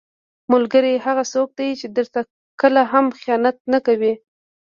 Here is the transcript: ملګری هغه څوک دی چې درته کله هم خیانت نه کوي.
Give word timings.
ملګری 0.51 0.95
هغه 1.05 1.23
څوک 1.33 1.49
دی 1.57 1.69
چې 1.79 1.87
درته 1.97 2.19
کله 2.61 2.81
هم 2.91 3.05
خیانت 3.19 3.57
نه 3.73 3.79
کوي. 3.85 4.13